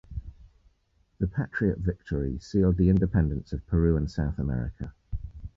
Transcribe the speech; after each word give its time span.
The 1.19 1.27
patriot 1.27 1.77
victory 1.77 2.39
sealed 2.39 2.77
the 2.77 2.89
independence 2.89 3.53
of 3.53 3.67
Peru 3.67 3.97
and 3.97 4.09
South 4.09 4.39
America. 4.39 4.95